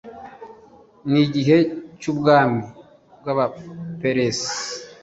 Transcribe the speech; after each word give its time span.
ni 1.09 1.19
igihe 1.25 1.57
cy’ubwami 1.99 2.61
bw’abaperesi 3.19 4.49